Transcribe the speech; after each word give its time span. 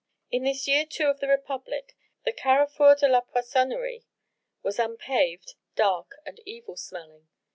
In 0.31 0.45
this 0.45 0.67
year 0.67 0.87
II 0.99 1.05
of 1.05 1.19
the 1.19 1.27
Republic 1.27 1.95
the 2.25 2.33
Carrefour 2.33 2.95
de 2.95 3.07
la 3.07 3.21
Poissonnerie 3.21 4.07
was 4.63 4.79
unpaved, 4.79 5.53
dark 5.75 6.15
and 6.25 6.41
evil 6.43 6.75
smelling. 6.75 7.27